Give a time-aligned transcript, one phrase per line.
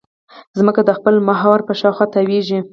[0.59, 2.59] ځمکه د خپل محور په شاوخوا تاوېږي.